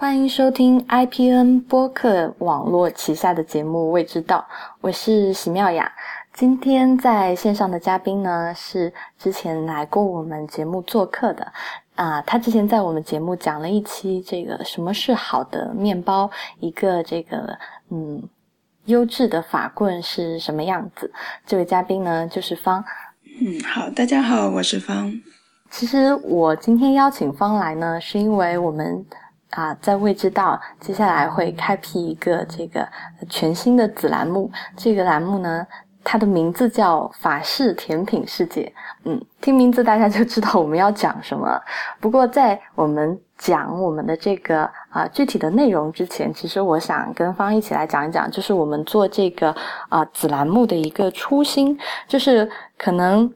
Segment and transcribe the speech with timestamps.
[0.00, 4.38] 欢迎收听 IPN 播客网络旗下的节目《未知道》，
[4.80, 5.92] 我是喜妙雅。
[6.32, 11.52] 今天在线上的嘉宾呢是之前来过我们节目做客的
[11.96, 16.30] 啊，他之前在我们节目讲了一期这个什么是好的面包，
[16.60, 17.58] 一个这个
[17.90, 18.26] 嗯
[18.86, 21.12] 优质的法棍是什么样子。
[21.44, 22.82] 这位嘉宾呢就是方。
[23.42, 25.12] 嗯，好，大家好，我是方。
[25.68, 29.04] 其实我今天邀请方来呢，是因为我们。
[29.50, 32.86] 啊，在未知道接下来会开辟一个这个
[33.28, 34.50] 全新的子栏目。
[34.76, 35.66] 这个栏目呢，
[36.04, 38.72] 它的名字叫“法式甜品世界”。
[39.04, 41.60] 嗯，听名字大家就知道我们要讲什么。
[42.00, 49.54] 不过在我们讲我们的这个啊具体的内容之前，其实我想跟方一起来讲一讲，就是我们做这个
[49.88, 53.32] 啊子栏目的一个初心，就是可能。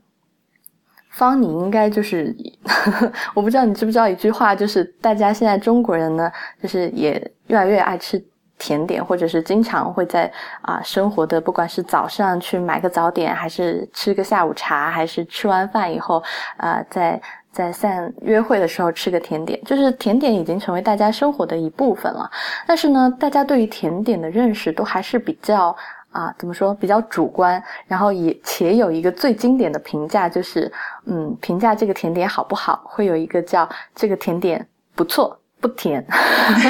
[1.15, 2.35] 方，你应该就是，
[3.35, 7.13] 我不知道你知不知道一句话，就是大家现在中国人呢，就是也
[7.47, 8.23] 越来越爱吃
[8.59, 10.31] 甜点，或者是经常会在
[10.63, 16.23] 啊生活的不管是早上去买个早点，还是吃个下午茶，还是吃完饭以后
[16.57, 17.21] 啊在
[17.53, 22.29] 在散约会的时候吃个甜点，就是甜点已经成为大家生活的一部分了。
[22.67, 25.77] 但是呢，大家对于甜点的认识都还是比较。
[26.15, 30.73] 啊，怎么说比较主观，然后也且有一个最经典的评价，就是
[31.07, 36.07] 嗯，评价这个甜点好不好，会有一个叫这个甜点不错，不甜，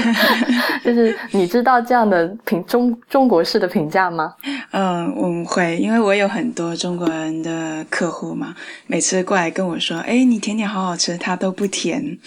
[0.83, 4.35] 就是你知道这样的评中中国式的评价吗？
[4.71, 8.55] 嗯，我们会，因为我有很多中国人的客户嘛，
[8.87, 12.19] 每次过来跟我说，哎，你甜点好好吃，它都不甜。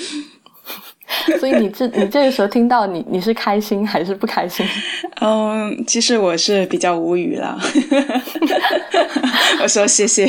[1.39, 4.65] 所以你这你这个时候听到你你是开心还是不开心？
[5.21, 7.57] 嗯，其实我是比较无语了。
[9.63, 10.25] 我说谢谢。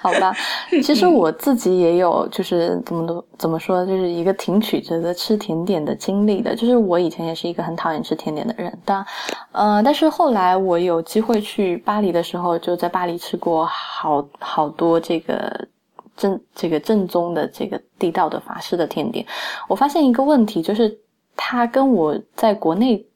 [0.00, 0.34] 好吧，
[0.82, 6.54] 其实我自己也有就是怎么都怎么说，就是一个挺曲折的吃甜点的经历的。
[6.54, 9.04] 就是我以前也是一个很讨厌吃甜点的人，但
[9.52, 15.68] 呃，但是后来我有机会去巴黎的时候，就在巴黎吃过好好多这个。
[16.16, 19.26] 正这个正宗的这个地道的法式的甜点，
[19.68, 20.98] 我发现一个问题，就是
[21.36, 23.06] 它跟我在国内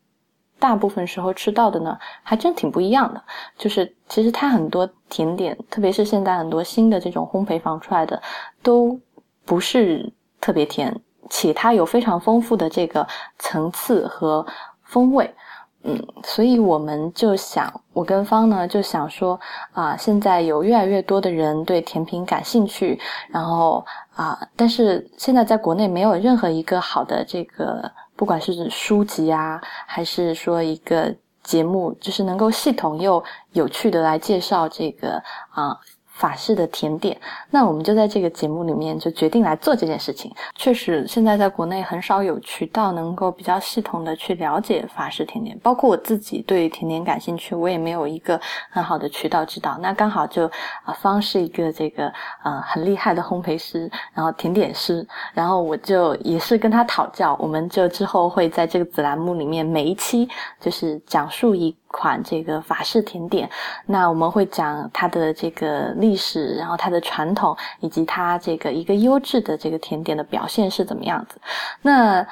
[0.59, 3.23] 大部分时候吃到的呢，还真挺不一样的。
[3.57, 8.21] 就是其实它很多甜点，特别是现在很多新的这种烘焙坊出来的，
[8.63, 9.01] 都
[9.47, 10.95] 不是特别甜，
[11.31, 13.07] 且它有非常丰富的这个
[13.39, 14.47] 层次和
[14.85, 15.35] 风味。
[15.83, 19.41] 嗯，所以我们就想，我跟方呢就想说，
[19.73, 35.79] 啊，现在有越来越多的人对甜品感兴趣，然后啊，但是现在在国内没有任何一个好的这个，不管是书籍啊，还是说一个节目，就是能够系统又有趣的来介绍这个啊。
[36.21, 40.31] 法式的甜点，那我们就在这个节目里面就决定来做这件事情。
[40.55, 48.39] 确实，现在在国内很少有渠道能够比较系统的去了解法式甜点，包括我自己对甜点感兴趣，我也没有一个
[48.69, 49.79] 很好的渠道知道。
[49.81, 50.45] 那刚好就
[50.85, 52.13] 啊，方是一个这个
[52.45, 60.29] 呃很厉害的烘焙师，然后甜点师，然后我就也是跟他讨教，我们就之后会在这个子栏目里面每一期
[60.61, 61.75] 就是讲述一。
[61.93, 63.51] 款这个法式甜点，
[63.87, 71.41] 那我们会讲它的这个历史，然后它的传统，以及它这个一个优质的这个甜点的表现是怎么样子。
[71.83, 72.25] 那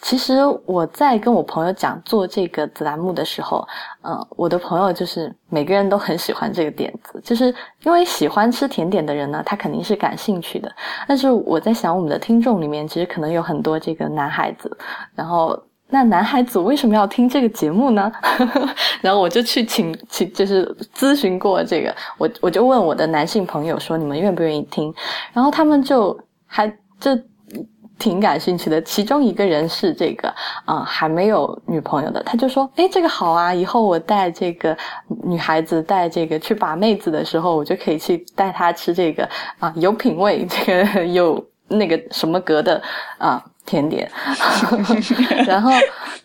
[0.00, 3.68] 其实我在跟我朋友讲做这个子栏目的时候，
[4.02, 10.72] 嗯，我的朋友就是每个人都很喜欢这个点子，就是因为喜欢吃甜点的人呢，他肯定是感兴趣的。
[11.06, 14.74] 但是我在想，我们的听众里面其实可能有很多这个男孩子，
[15.14, 15.62] 然后。
[15.90, 18.10] 那男孩子为什么要听这个节目呢？
[19.02, 24.94] 然后我就去请请，就是咨询过这个，我我就问我的男性朋友说，你们愿不愿意听？
[25.32, 26.68] 然后他们就还
[26.98, 27.10] 就
[27.98, 28.80] 挺感兴趣的。
[28.82, 30.32] 其中一个人是这个
[30.64, 34.76] 啊，还没有女朋友的，他就说，诶，这个好啊，以后我带这个
[35.24, 42.80] 女孩子带这个去把妹子的时候，我就可以去带她吃这个啊，有品味，这个有那个什么格的
[43.18, 43.44] 啊。
[43.70, 44.10] 甜点，
[45.46, 45.70] 然后，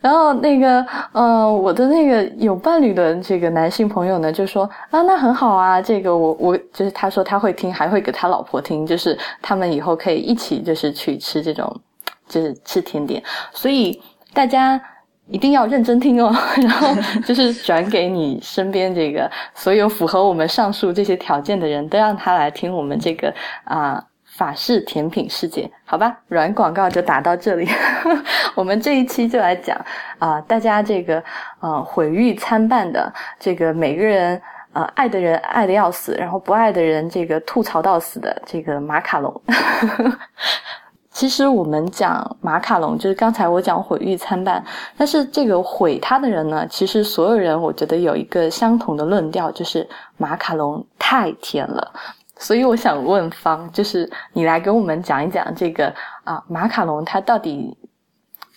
[0.01, 11.80] 然后那个，呃，我的那个有伴侣的这个男性朋友呢，就说啊，那很好啊，这个我我就是他说他会听，还会给他老婆听，就是他们以后可以一起就是去吃这种，
[12.27, 13.21] 就是吃甜点，
[13.53, 14.01] 所以
[14.33, 14.81] 大家
[15.27, 16.88] 一定要认真听哦， 然后
[17.27, 23.31] 就是转给你身边这个所有符合我们上述这些条件的人都让他来听我们这个
[23.65, 24.03] 啊。
[24.38, 27.66] 法式甜品世界，好吧，软广告就打到这里。
[28.54, 29.80] 我们这一期就来讲
[30.20, 31.24] 啊，大家这个
[31.62, 34.42] 呃毁誉参半的这个每个人
[34.74, 39.42] 呃爱的人爱的要死，然后不爱的人这个吐槽到死的这个马卡龙。
[41.12, 44.62] 其实我们讲马卡龙，就是刚才我讲毁誉参半，
[44.98, 49.88] 但是这个毁它的人呢，其实所有人我觉得有一个相同的论调，就是
[50.18, 51.94] 马卡龙太甜了。
[52.38, 55.94] 所以我想问方，就是你来给我们讲一讲这个
[56.24, 57.78] 啊，马卡龙它到底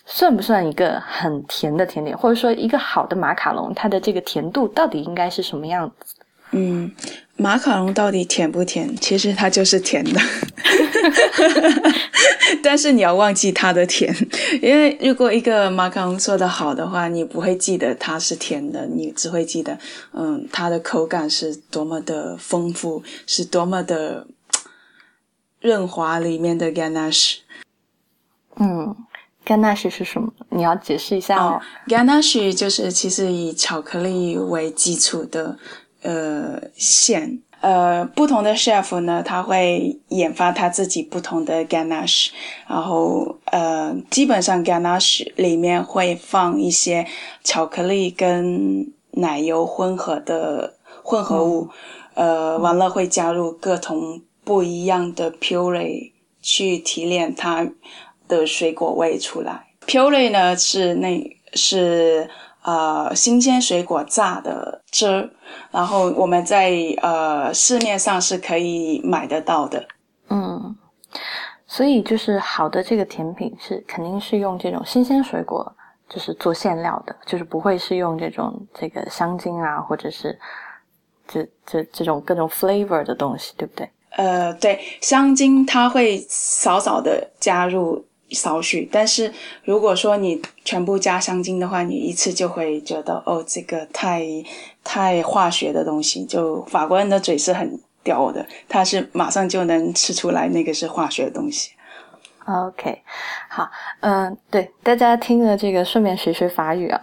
[0.05, 6.15] 算不算一个很甜的甜点，或者说一个好的马卡龙，它的这个甜度到底应该是什么样子？
[6.51, 6.91] 嗯，
[7.37, 8.95] 马卡龙到底甜不甜？
[8.97, 10.19] 其实它就是甜的，
[12.63, 14.13] 但是你要忘记它的甜，
[14.61, 19.77] 因为如果一个马卡龙做的好的话，你不会记得它是甜的，你只会记得，
[20.13, 24.25] 嗯，它的口感是多么的丰富，是多么的
[25.61, 27.37] 润滑，里面的 ganache。
[28.55, 28.95] 嗯
[29.45, 30.33] ，ganache 是什么？
[30.49, 31.61] 你要解释一下哦。
[31.87, 35.57] ganache 就是其实以巧克力为基础的。
[36.01, 42.29] 呃，馅，呃，不同的 chef 呢，他会研发他自己不同的 ganache，
[42.67, 47.05] 然后呃，基本上 ganache 里面会放一些
[47.43, 51.67] 巧克力跟奶油混合的混合物，
[52.13, 57.69] 呃，完了会加入各种不一样的 puree 去提炼它
[58.29, 59.67] 的水果味出来。
[59.85, 62.29] puree 呢是那是。
[62.61, 65.31] 呃，新鲜水果榨的汁，
[65.71, 66.71] 然后我们在
[67.01, 69.87] 呃市面上是可以买得到的。
[70.29, 70.75] 嗯，
[71.65, 75.73] 所以就是好的这个甜品是肯定是用这种新鲜水果，
[76.09, 80.37] 就是做馅料的，就是不会是用这种这个香精啊，或者是
[81.25, 83.89] 这这这种各种 flavor 的东西，对不对？
[84.17, 88.05] 呃，对，香精它会少少的加入。
[88.31, 89.33] 少许，但是
[89.63, 94.23] 如果说你全部加香精的话，你一次就会觉得哦，这个太
[94.83, 96.23] 太化学的东西。
[96.25, 101.71] 就法国人的嘴是很刁的，他是马上就能吃出来那个是化学的东西。
[102.45, 103.01] OK，
[103.47, 107.01] 好，嗯，对，大家听了这个，顺便学学法语啊。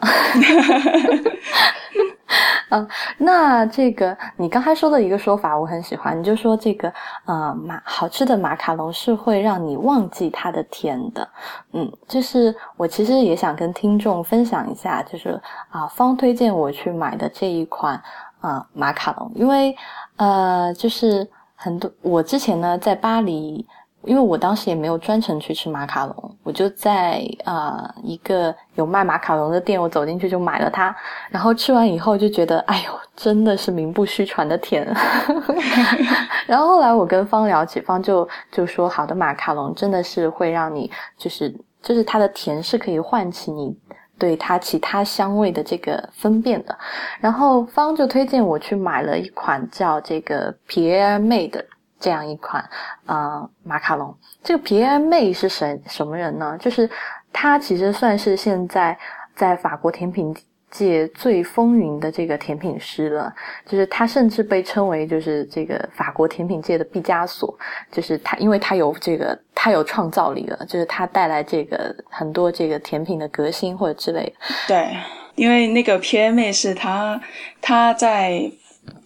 [2.70, 6.92] 嗯，那这个你刚才说的一个说法我很喜欢，你就说这个
[7.24, 11.28] 呃马好吃的马卡龙是会让你忘记它的甜的。
[11.72, 15.40] 嗯，就是我其实也想跟听众分享一下，就是
[15.70, 18.02] 啊方推荐我去买的这一款
[18.40, 19.76] 啊马卡龙，因为
[20.16, 23.66] 呃就是很多我之前呢在巴黎。
[24.06, 30.94] 因为我当时也没有专程去吃马卡龙，我就在啊一个有卖马卡龙的店，我走进去就买了它，
[31.28, 34.86] 然后吃完以后就觉得，哎呦，真的是名不虚传的甜。
[36.46, 43.76] 然后后来我跟方聊起，方就就说，好的马卡龙真的是会让你，就是就是它的甜是可以唤起你
[44.18, 46.78] 对它其他香味的这个分辨的。
[47.20, 51.60] 然后方就推荐我去买了一款叫这个 Pierre Made。
[52.06, 52.64] 这样一款
[53.04, 56.56] 啊马卡龙，这个皮埃妹是谁什么人呢？
[56.60, 56.88] 就是
[57.32, 58.96] 他其实算是现在
[59.34, 60.32] 在法国甜品
[60.70, 63.34] 界最风云的这个甜品师了。
[63.66, 67.58] 就是他甚至被称为就是这个法国甜品界的毕加索。
[67.90, 74.32] 就是他，因为他有这个他有创造力了，就是他带来这个很多这个甜品的革新或者之类的。
[74.68, 74.96] 对，
[75.34, 77.20] 因为那个皮埃妹是他
[77.60, 78.48] 他在。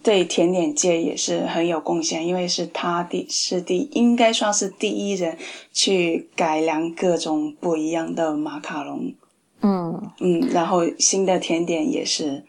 [0.03, 5.37] 对甜点界也是很有贡献，因为是他第是第应该算是第一人
[5.71, 9.13] 去改良各种不一样的马卡龙。
[9.61, 12.43] 嗯嗯，然后新的甜点也是。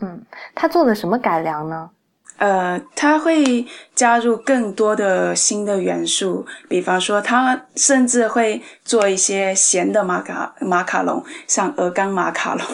[0.00, 0.24] 嗯，
[0.54, 1.90] 他做了什么改良呢？
[2.38, 12.64] 呃，他会加入更多的新的元素，比方说，他甚至会做一些咸的马卡马卡龙，像鹅肝马卡龙。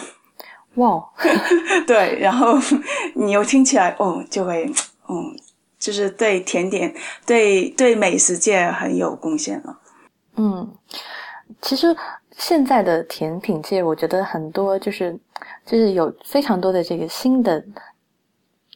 [0.79, 1.03] 哇，
[1.85, 2.57] 对，然后
[3.13, 4.65] 你又听起来哦，就会
[5.09, 5.35] 嗯，
[5.77, 6.93] 就是对甜点、
[7.25, 9.77] 对对美食界很有贡献了。
[10.37, 10.71] 嗯，
[11.61, 11.93] 其实
[12.31, 15.19] 现在的甜品界，我觉得很多就是
[15.65, 17.61] 就是有非常多的这个新的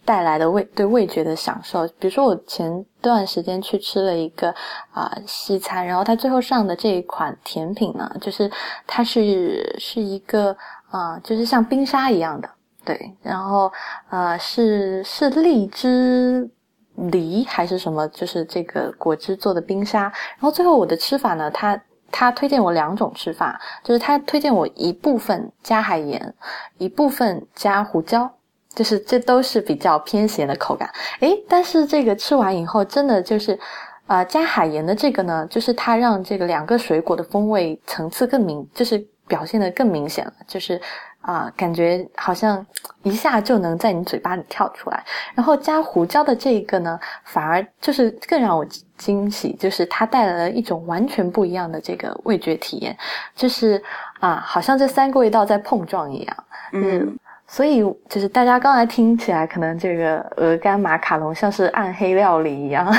[0.03, 1.87] 带来的味对味觉的享受。
[1.99, 4.53] 比如说，我前段时间去吃了一个
[4.91, 8.51] 啊西餐，然后它最后上的这一款甜品呢，就是
[8.85, 10.57] 它是是一个。
[10.93, 12.47] 啊，就是像冰沙一样的，
[12.85, 13.71] 对，然后
[14.11, 16.47] 呃，是是荔枝
[16.95, 18.07] 梨还是什么？
[18.09, 20.01] 就是这个果汁做的冰沙。
[20.03, 21.81] 然后最后我的吃法呢，他
[22.11, 26.31] 他推荐我两种吃法，就是他推荐我一部分加海盐，
[26.77, 28.31] 一部分加胡椒，
[28.75, 30.87] 就是这都是比较偏咸的口感。
[31.21, 33.59] 诶，但是这个吃完以后，真的就是
[34.05, 39.03] 啊，加海盐的这个呢，就是它让这个两个水果的风味层次更明，就是。
[39.27, 40.79] 表现的更明显了，就是
[41.21, 42.65] 啊，感觉好像
[43.03, 45.03] 一下就能在你嘴巴里跳出来。
[45.33, 48.65] 然后加胡椒的这一个呢，反而就是更让我
[48.97, 52.97] 惊喜，就是它带来了一种完全不一样的这个味觉体验，
[53.35, 53.81] 就是
[54.19, 56.43] 啊，好像这三个味道在碰撞一样。
[56.73, 57.17] 嗯。
[57.53, 62.91] 所以就是大家刚才听起来，可能这个鹅肝马卡龙像是暗黑料理一样，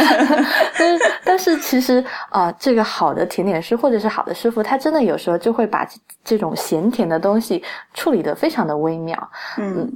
[0.78, 5.86] 但是但是其实啊，这个好的甜点师或者是好的师傅，他真的有时候就会把
[6.24, 7.62] 这种咸甜的东西
[7.92, 9.30] 处理的非常的微妙。
[9.58, 9.92] 嗯，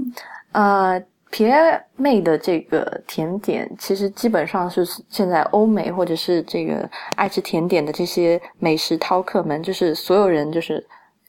[0.53, 10.87] 呃，皮埃妹的这个甜点，其实基本上是现在欧美或者是这个爱吃甜点的这些美食饕客们，就是所有人就是。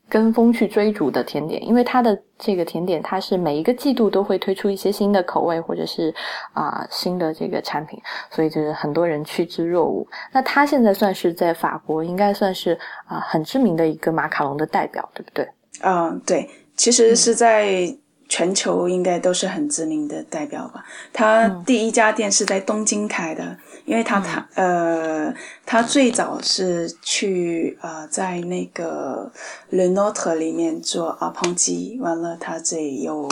[0.10, 6.14] 跟风去追逐的甜点，因为它的这个甜点，它是每一个季度都会推出一些新的口味，或者是
[6.54, 10.06] 啊新的这个产品，所以就是很多人趋之若鹜。
[10.34, 15.48] 那它现在算是在法国，应该算是啊很知名的一个马卡龙的代表，对不对？
[15.84, 17.96] 嗯，对，其实是在。
[18.30, 20.86] 全球应该都是很知名的代表吧。
[21.12, 25.34] 他第一家店是在东京开的，因为他他呃，
[25.66, 29.32] 他最早是去呃在那个
[29.72, 33.28] Le Notre 里面做阿胖鸡，完了他这又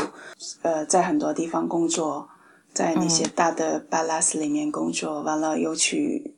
[0.63, 2.27] 呃在很多地方工作，
[2.73, 6.33] 在那些大的 b a l a s 里面工作，完了又去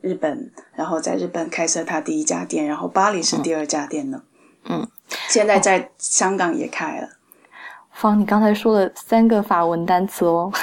[0.00, 4.22] 日本，然后在日本开设他第一家店，然后巴黎是第二家店呢。
[4.64, 4.88] 嗯，
[5.28, 7.08] 现在在香港也开了。
[7.94, 10.52] 方，你刚才说了三个法文单词哦。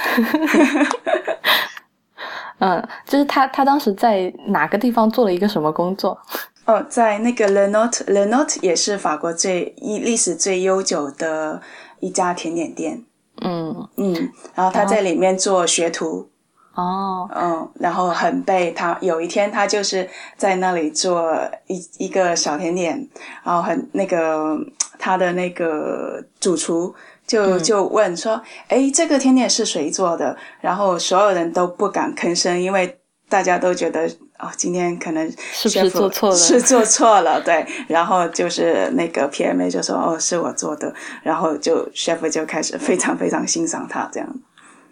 [2.59, 6.15] 嗯，就是他，他当时在哪个地方做了一个什么工作？
[6.65, 11.59] 哦，在那个 Le Not，Le Not 也是法国最一历史最悠久的
[12.01, 13.03] 一家甜点店。
[13.41, 16.29] 嗯嗯，然后他在里面做学徒。
[16.75, 17.27] 哦。
[17.33, 20.07] 嗯，然后很被他有一天他就是
[20.37, 21.35] 在那里做
[21.65, 23.09] 一一个小甜点，
[23.43, 24.55] 然后很那个
[24.99, 26.93] 他的那个主厨。
[27.27, 30.35] 就就问说，哎，这个甜点是谁做的？
[30.59, 32.99] 然后所有人都不敢吭声，因为
[33.29, 34.05] 大家都觉得
[34.37, 36.35] 哦，今天可能是不是做错了？
[36.35, 37.65] 是做错了，对。
[37.87, 40.93] 然后就是那个 P M A 就说，哦，是我做的。
[41.23, 44.29] 然后就 chef 就开始非常非常欣赏他这样。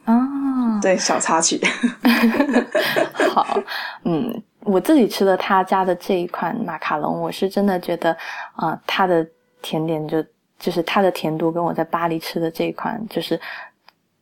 [0.06, 1.60] 哦，对，小插曲。
[3.34, 3.60] 好，
[4.06, 8.16] 嗯，我自己吃了他家的这一款马卡龙，我是真的觉得
[8.56, 9.28] 啊，他的
[9.62, 10.24] 甜点就。
[10.60, 13.40] 就是它的甜度跟我在巴黎吃的这一款，就是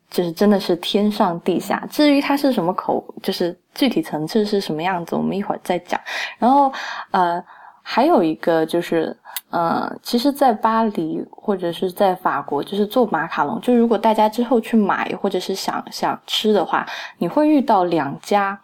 [0.10, 1.84] 就是真的是天上地下。
[1.90, 6.00] 至于它是什么口，就是具体层次是什么样子，我们一会儿再讲。
[6.38, 6.72] 然后
[7.12, 7.44] 呃，
[7.82, 9.16] 还有一个就是，
[9.50, 16.86] 呃，其实，在巴黎或者是在法国，就是做马卡龙，就如果大家之后去买或者是想想吃的话，
[17.18, 18.60] 你会遇到两家。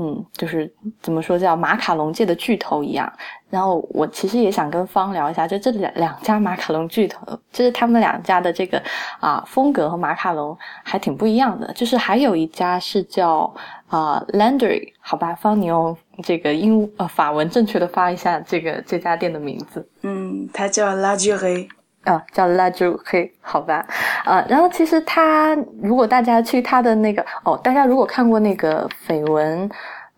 [0.00, 3.12] 嗯，就是怎么说叫马卡龙界的巨头一样。
[3.50, 8.80] 然后我其实也想跟方聊一下，就这两两家马卡龙巨头，就是他们两家的这个
[9.18, 11.72] 啊风格和马卡龙还挺不一样的。
[11.72, 13.52] 就是还有一家是叫
[13.88, 19.88] 啊 Landry，好吧，方你用这个英呃法文正确的发一下这个这家店的名字。
[20.02, 21.68] 嗯，它叫 La Durée。
[22.04, 23.86] 啊，叫 l a j u k 好吧。
[24.24, 29.68] 啊，然后其实他，如果大家去他的那个哦，大家如果看过那个绯闻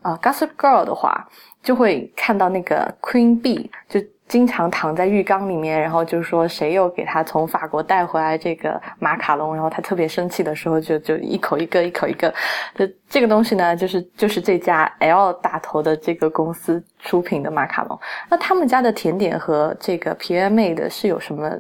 [0.03, 1.27] 啊《Gossip Girl》的话，
[1.63, 12.33] 就会看到那个 Queen Bee 就经常躺在浴缸里面，然后就说谁又给他从法国带回来这个马卡龙，然后他特别生气的时候，就就一口一个，一口一个。
[12.77, 17.99] 这这个东西呢， 就是就是这家 L 打头的这个公司出品的马卡龙。
[18.29, 21.51] 那他们家的甜点和这个 PMA 的是有什么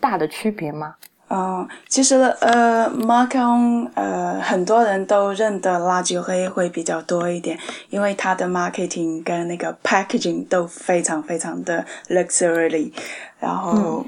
[0.00, 0.94] 大的区别吗？
[1.36, 7.58] 嗯，其实呃，马卡龙呃，很多人都认得辣椒黑会比较多一点，
[7.90, 12.92] 因为它的 marketing 跟那个 packaging 都非常非常的 luxury，
[13.40, 14.06] 然后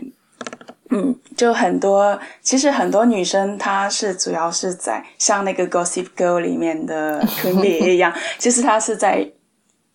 [0.90, 9.28] 嗯，就很多，其实很多女生她是主要是在像那个 Gossip Girl 里面的 Queen 一样，其实她是在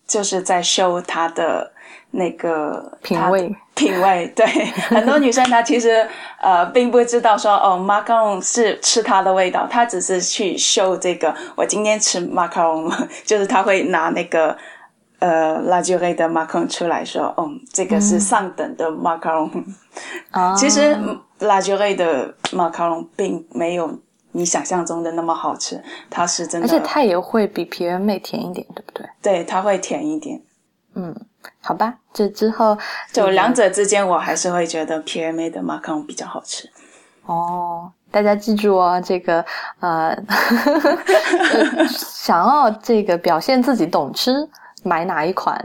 [0.06, 1.72] 就是在 show 她的。
[2.14, 3.50] 那个品味，
[3.82, 4.46] 品味，对
[4.90, 6.06] 很多女生她其实
[6.40, 12.90] 呃并不知道说哦马卡龙是吃它的味道，她只是去秀这个我今天吃马卡龙，
[13.24, 14.56] 就是她会拿那个
[15.18, 19.50] 呃拉吉类的马卡龙出来说，哦这个是上等的马卡龙。
[20.30, 20.96] 啊，其实
[21.40, 23.98] 拉吉类的马卡龙并没有
[24.32, 29.06] 你想象中的那么好吃，它是真的，而且它也会比皮尔妹甜一点，对不对？
[29.20, 30.40] 对，它会甜一点。
[30.94, 31.14] 嗯。
[31.60, 32.76] 好吧，这之后
[33.12, 36.68] 就两者之间，我还是会觉得 P M A 的马卡龙比较好吃。
[37.26, 39.44] 哦，大家记住哦，这个
[39.80, 40.16] 呃，
[41.88, 44.48] 想要这个表现自己懂吃，
[44.82, 45.62] 买哪一款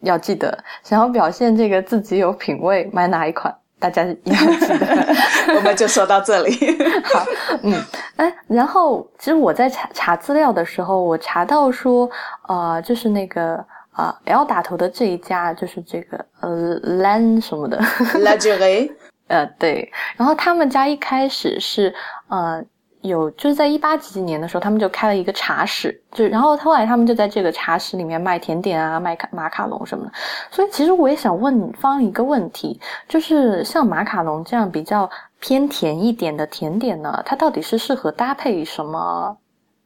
[0.00, 0.48] 要记得；
[0.82, 3.54] 想要表现这个自己有品味，买哪一款。
[3.80, 4.86] 大家一样记得。
[5.56, 6.56] 我们就说到这里。
[7.04, 7.22] 好，
[7.62, 7.84] 嗯，
[8.16, 12.08] 哎，然后其实我在查查资料的时候，我查到说，
[12.48, 13.62] 呃，就是那个
[13.94, 17.78] 啊 L 打头的这一家，就是这个呃 Lan 什么的
[18.14, 18.92] l a g e r e
[19.28, 21.94] 呃，对，然后他们家一开始是
[22.28, 22.62] 呃。
[23.04, 30.12] 有，就是在一八几几年的时候，他们就开了一个茶室，就然后后来他们就在这个茶室里面卖甜点啊，卖卡马卡龙什么的。
[30.50, 39.36] 所以其实我也想问方一个问题，就是像马卡龙这样比较偏甜一点的甜点呢，它到底是适合搭配什么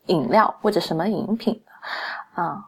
[0.07, 2.65] 饮料或者什么饮品的啊？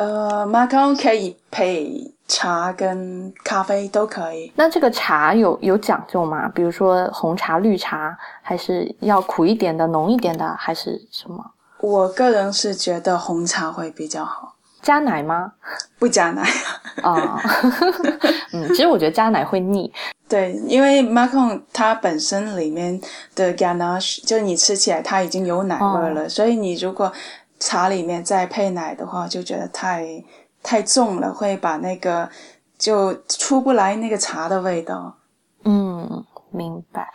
[0.00, 2.10] 呃，马卡龙可以配。
[2.26, 4.52] 茶跟咖啡都可以。
[4.54, 6.48] 那这个茶有有讲究吗？
[6.54, 11.44] 比如说红茶、绿茶，还是要苦一点的、浓一点的，还是什么？
[11.80, 14.54] 我个人是觉得红茶会比较好。
[14.80, 15.54] 加奶吗？
[15.98, 16.48] 不加奶。
[17.02, 17.42] 啊，
[18.54, 19.92] 嗯，其实我觉得加奶会腻。
[20.28, 23.00] 对，因为 Macon 它本身里面
[23.34, 27.12] 的 ganache，就你吃起来它已经有奶味了，所以你如果
[27.60, 30.04] 茶里面再配奶的话，就觉得太。
[30.62, 32.28] 太重了，会把那个
[32.76, 35.16] 就出不来那个茶的味道。
[35.64, 37.10] 嗯，明白。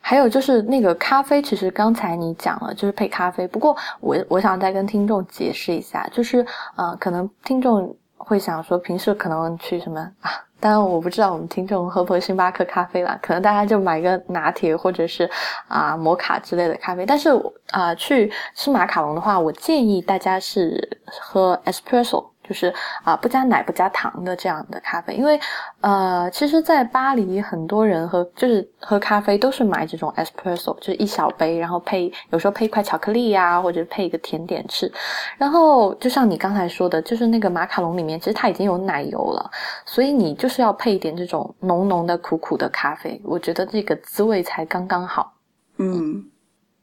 [0.00, 3.46] 还有就是那个咖啡，其实刚才你讲了，就是配咖啡。
[3.46, 10.30] 不过我我想再跟听众解释一下，就是呃，可能听众会想说，平时可能去什么啊？
[10.60, 15.30] 当然我不知道我们听众喝不喝星巴克咖啡啦，可能大家就买个拿铁或者是
[15.68, 17.06] 啊摩卡之类的咖啡。
[17.06, 17.30] 但是
[17.70, 22.24] 啊，去吃马卡龙的话，我建议大家是喝 espresso。
[22.48, 22.72] 就是
[23.04, 25.38] 啊，不加奶不加糖的这样的咖啡，因为
[25.82, 34.90] 呃，其实，在巴黎很多人喝就是喝咖啡都是买这种 espresso，就是一小杯，然后配有时候配一块巧克力呀，或者配一个甜点吃。
[35.36, 39.50] 然后就像你刚才说的，就是那个马卡龙里面其实它已经有奶油了，
[39.84, 45.34] 所以你就是要配一点这种浓浓的苦苦的咖啡，我觉得这个滋味才刚刚好。
[45.76, 46.24] 嗯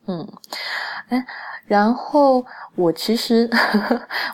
[0.06, 0.28] 嗯，
[1.10, 1.26] 哎。
[1.68, 2.46] 然后
[2.76, 3.50] 我其实，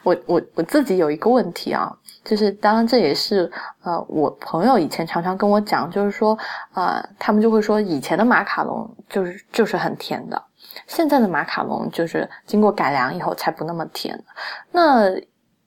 [0.04, 1.90] 我我我自己有一个问题啊，
[2.26, 3.50] 就是当然这也是
[3.84, 6.38] 呃，我朋友以前常常跟我讲，就是说
[6.74, 10.44] 呃，他们就会说以前的马卡龙就是就是很甜的，
[10.88, 14.22] 现在的马卡龙就是经过改良以后才不那么甜。
[14.70, 15.10] 那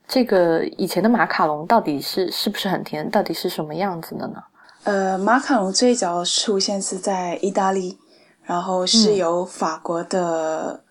[0.07, 3.11] 这个以前的马卡龙到底是是不是很甜？
[3.11, 4.35] 到底是什么样子的呢？
[4.85, 7.99] 呃，马卡龙最早出现是在意大利，
[8.43, 10.84] 然后是由法国的。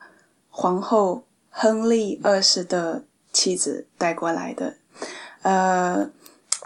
[0.55, 4.75] 皇后亨利二世的妻子带过来的，
[5.41, 6.07] 呃，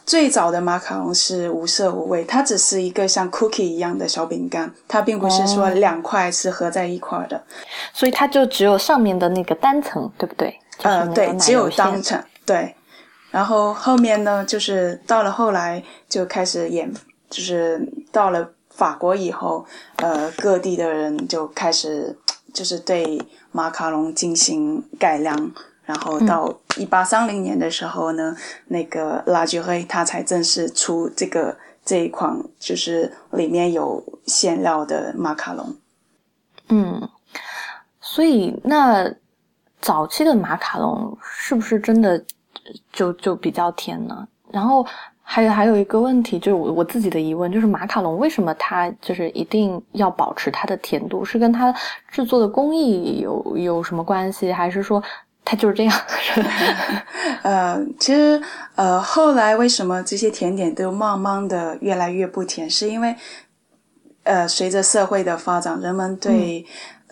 [0.06, 7.42] 最早的马卡龙是无色无味，它只是一个像 cookie 一样的小饼干，它并不是说两块是合在一块的，
[7.94, 10.54] 所以它就只有上面的那个单层，对不对？
[10.84, 12.76] 呃，对，只有单层，对。
[13.32, 16.94] 然后后面呢，就是到了后来就开始演，
[17.30, 22.18] 就是到了法国以后，呃，各地的人就开始。
[22.58, 25.52] 就是对马卡龙进行改良，
[25.84, 28.36] 然后到一八三零年的时候呢，
[28.70, 35.76] 那个拉吉黑他才正式出这个这一款，就是里面有馅料的马卡龙。
[36.70, 37.08] 嗯，
[38.02, 39.14] 所以那
[39.80, 42.26] 早期的马卡龙是不是真的
[42.92, 44.28] 就就比较甜呢？
[44.52, 44.84] 然后。
[45.30, 51.26] 还有还有一个问题，就是我我自己的疑问，就是马卡龙为什么它就是一定要保持它的甜度？
[51.26, 51.74] 是跟它
[52.10, 55.04] 制作的工艺有有什么关系，还是说
[55.44, 55.94] 它就是这样？
[57.44, 58.42] 呃，其实
[58.76, 62.70] 呃，后来为什么这些甜点都慢慢的越来越不甜？
[62.70, 63.14] 是因为
[64.24, 66.66] 呃，随着社会的发展，人们对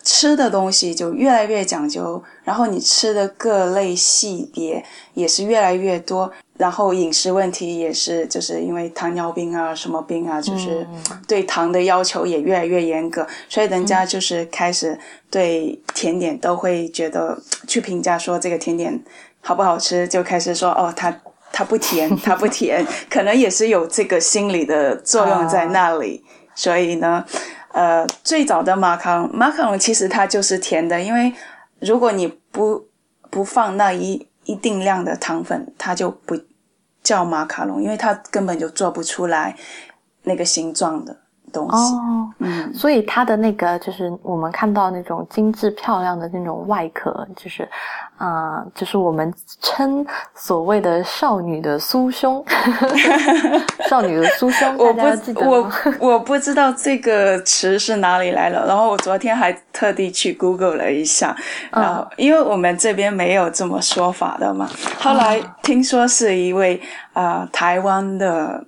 [0.06, 4.82] 吃的东西就越来越讲究，然后你吃的各类系别
[5.14, 6.32] 也是越来越多。
[6.56, 10.86] 然后饮食问题也是，就是因为糖尿病啊，什么病啊，就是
[11.26, 14.96] 对糖的要求也越来越严格，所以人家就是开始
[15.28, 18.98] 对甜点都会觉得去评价说这个甜点
[19.40, 21.14] 好不好吃，就开始说哦，它
[21.52, 26.22] 它不甜， 它不甜，可能也是有这个心理的作用在那里。
[26.58, 27.22] 所以呢，
[27.76, 31.32] 呃，最早的马卡龙，马卡龙其实它就是甜的，因为
[31.80, 32.88] 如果你不
[33.30, 34.26] 不放那一。
[34.46, 36.38] 一定量的糖粉，它就不
[37.02, 39.56] 叫马卡龙，因为它根本就做不出来
[40.22, 41.16] 那个形状的。
[41.54, 47.66] 哦，嗯，所以它的那个就是我们看到那种精致漂亮的那种外壳，就是
[48.18, 50.04] 啊，就是我们称
[50.34, 52.44] 所谓的少女的酥胸
[53.88, 54.76] 少女的酥胸。
[54.76, 55.00] 我不，
[55.48, 58.66] 我我不知道这个词是哪里来的。
[58.66, 61.34] 然后我昨天还特地去 Google 了一下，
[61.70, 64.68] 然后因为我们这边没有这么说法的嘛。
[64.98, 66.80] 后来听说是一位
[67.14, 68.64] 啊台湾的。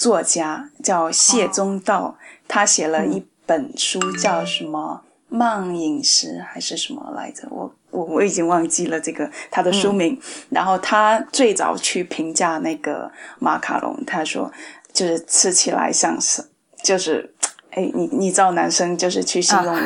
[0.00, 2.16] 作家叫谢宗道，
[2.48, 5.02] 他写了一本书叫什么
[5.36, 7.46] 《慢饮食》还是什么来着？
[7.50, 10.18] 我我我已经忘记了这个他的书名。
[10.48, 14.50] 然后他最早去评价那个马卡龙，他说
[14.90, 16.42] 就是吃起来像是
[16.82, 17.34] 就是。
[17.72, 19.76] 哎，你你知道男生就是去形容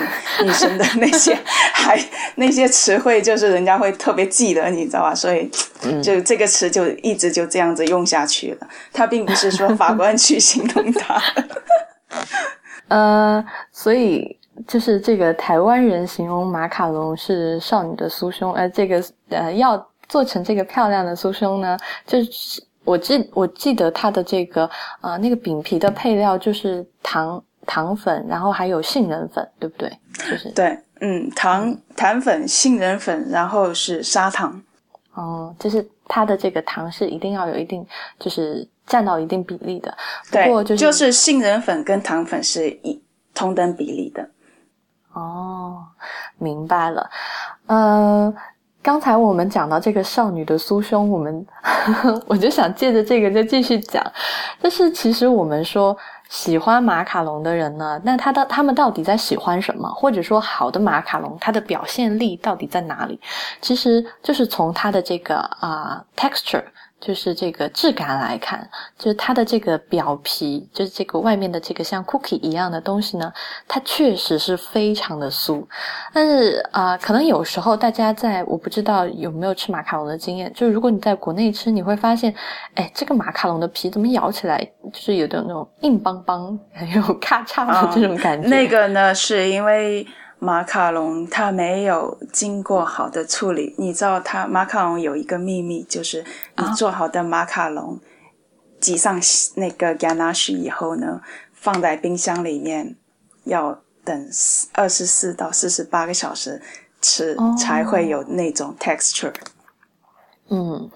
[0.42, 1.37] 女生的那些
[1.75, 2.03] 还
[2.37, 5.14] 那些词汇，就是人家会特别记得，你知道吧？
[5.14, 5.51] 所以
[6.03, 8.66] 就这个词就一直就这样子用下去了。
[8.90, 11.23] 他并不是说法官去形容他。
[12.88, 24.70] 呃，所以就是这个台湾人形容马卡龙是少女的酥胸，而这个呃要做成这个漂亮的酥胸呢，就是我记我记得它的这个
[25.03, 27.44] 呃那个饼皮的配料就是糖。
[27.66, 29.90] 糖粉，然后还有杏仁粉，对不对？
[30.18, 34.62] 就是对，嗯，糖、糖粉、杏仁粉，然后是砂糖。
[35.14, 37.87] 哦，就是它的这个糖是一定要有一定，
[38.18, 39.96] 就是占到一定比例的。
[40.31, 43.00] 对，就是杏仁粉跟糖粉是一
[43.33, 44.29] 同等比例的。
[45.12, 45.85] 哦，
[46.38, 47.09] 明白了。
[47.66, 48.35] 呃，
[48.83, 51.46] 刚才我们讲到这个少女的酥胸，我们
[52.27, 54.05] 我就想借着这个就继续讲，
[54.61, 55.96] 就是其实我们说。
[56.28, 58.00] 喜欢马卡龙的人呢？
[58.04, 59.88] 那他的他们到底在喜欢什么？
[59.88, 63.20] 或者说，好的马卡龙它的表现力到底在哪里？
[63.60, 66.64] 其实就是从它的这个啊 texture。
[67.04, 73.30] 就是这个质感来看，就是它的这个表皮，就是这个外面的这个像 cookie 一样的东西呢，
[73.68, 75.62] 它确实是非常的酥。
[76.14, 82.34] 但是啊，可能有时候大家在我不知道有没有吃马卡龙的经验，就是如果你在国内吃，你会发现，
[82.74, 84.58] 哎，这个马卡龙的皮怎么咬起来
[84.90, 88.48] 就是有点那种硬邦邦，还 有咔嚓的这种感觉。
[88.48, 90.06] 那个呢，是因为。
[90.44, 96.22] 马卡龙它没有经过好的处理，你知道它马卡龙有一个秘密，就是
[96.59, 97.98] 你做好的马卡龙
[98.78, 99.18] 挤上
[99.57, 101.22] 那个 ganache 以后呢，
[101.54, 102.94] 放在冰箱里面
[103.44, 104.28] 要等
[104.74, 106.61] 二十四到四十八个小时
[107.00, 109.33] 吃才会有那种 texture。
[110.50, 110.90] 嗯，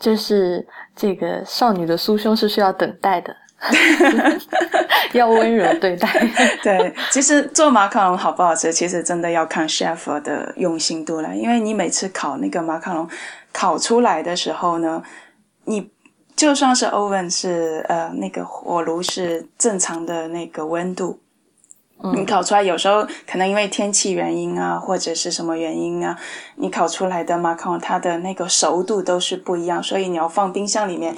[0.00, 3.36] 就是这个少女的酥胸是需要等待的。
[5.12, 6.08] 要温柔对待。
[6.62, 11.34] 对，其实做马卡龙好不好吃，其实真的要看 chef 的用心度了。
[11.36, 13.08] 因为你每次烤那个马卡龙，
[13.52, 15.02] 烤出来的时候呢，
[15.64, 15.90] 你
[16.34, 21.20] 就算是 oven 是呃那个火炉是正常的那个温度，
[22.14, 26.18] 你烤出来有时候可能因为天气原因啊，或者是什么原因啊，
[26.56, 31.14] 你烤出来的马卡龙它的那个熟度都是不一样，所以你要放冰箱里面。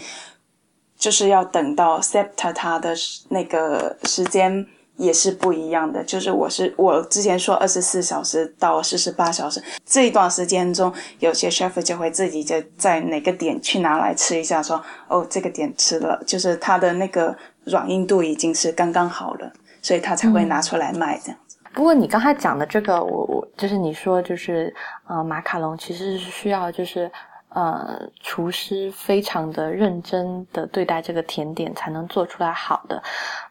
[1.02, 2.94] 就是要等到 SEPTA 它的
[3.28, 4.64] 那个时间
[4.96, 6.00] 也是不一样的。
[6.04, 21.56] 就是我是我之前说二十四小时到四十八小时这一段时间中，有些 chef 就会自己就在哪个点去拿来吃一下，说哦这个点吃了，就是它的那个软硬度已经是刚刚好了，所以他才会拿出来卖这样子。
[21.74, 24.72] 不过你刚才讲的这个，我我就是你说就是
[25.08, 27.10] 呃马卡龙其实是需要就是。
[27.54, 33.02] 呃，厨师非常的认真的对待这个甜点，才能做出来好的。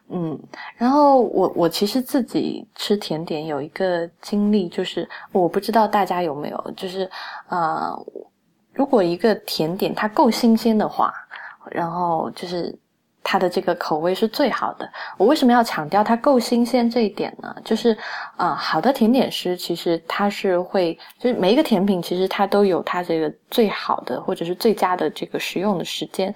[0.08, 0.38] 嗯，
[0.76, 7.10] 然后我我其实自己吃甜点有一个经历，就是我不知道大家有没有，就是
[7.48, 7.96] 呃，
[8.72, 11.12] 如果一个甜点它够新鲜的话，
[11.70, 12.78] 然后就是。
[13.22, 14.90] 它的这个口味是最好的。
[15.16, 17.54] 我为什么要强调它够新鲜这一点呢？
[17.64, 17.96] 就是
[18.36, 26.34] 啊，好的甜点师其实他是会，就是每一个甜品其实它都有它这个最好的或者是最佳的这个食用的时间。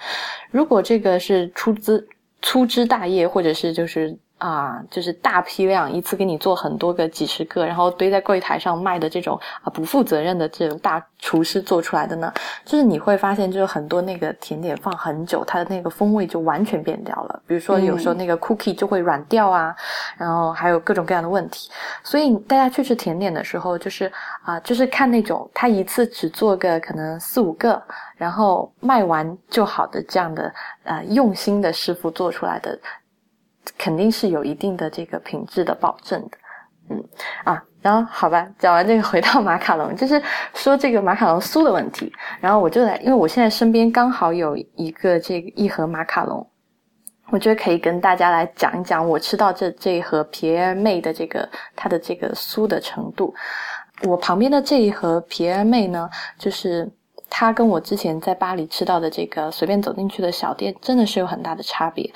[0.51, 2.09] 如果这个是粗枝
[2.43, 4.17] 粗枝大叶，或者是就是。
[4.39, 12.31] 啊，就是大批量一次给你做很多个几十个，然后堆在柜台上卖的这种啊不负责任的这种大厨师做出来的呢，
[12.65, 17.43] 就是你会发现，就是很多那个甜点放很久，它的那个风味就完全变掉了。
[17.47, 19.75] 比如说有时候那个 cookie 就会软掉啊，
[20.19, 21.71] 然后还有各种各样的问题。
[22.03, 24.13] 所以大家去吃甜点的时候，就是
[24.45, 27.83] 啊，就是看那种他一次只做个可能四五个，
[28.17, 30.53] 然后卖完就好的这样的
[30.85, 32.79] 呃用心的师傅做出来的。
[33.77, 36.39] 肯定是有一定的这个品质的保证的，
[36.91, 37.05] 嗯
[37.45, 40.23] 啊，然后好吧，讲完这个，回到马卡龙，就是
[40.55, 46.49] 说这个马卡龙酥的问题，然后我就来，因为我现在身边刚好有一个这个一盒马卡龙，
[47.31, 53.35] 我觉得可以跟大家来讲一讲我吃到这这一盒皮尔妹的这个它的这个酥的程度。
[54.05, 56.89] 我旁边的这一盒皮尔妹呢，就是
[57.29, 62.13] 它跟我之前在巴黎吃到的这个随便走进去的小店，真的是有很大的差别。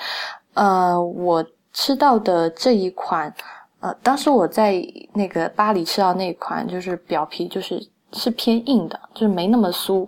[0.53, 3.33] 呃，我吃到的这一款，
[3.79, 4.81] 呃，当时我在
[5.13, 7.81] 那个巴黎吃到那款，就是表皮就是
[8.13, 10.07] 是偏硬的，就是没那么酥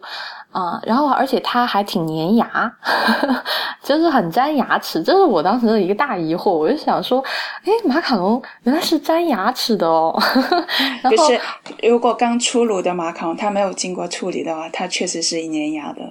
[0.51, 0.81] 啊。
[0.83, 2.75] 然后而且它还挺粘牙，
[3.81, 5.01] 就是很粘牙齿。
[5.01, 7.23] 这是我当时的一个大疑惑，我就想说，
[7.63, 10.13] 哎，马卡龙原来是粘牙齿的哦。
[11.01, 11.39] 可是
[11.87, 16.01] 如果刚出炉的马卡龙，它没有经过处理的话，它确实是粘牙的。